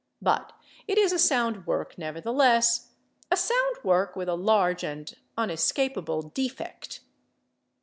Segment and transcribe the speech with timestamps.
[0.19, 0.51] But
[0.87, 7.01] it is a sound work nevertheless—a sound work with a large and unescapable defect.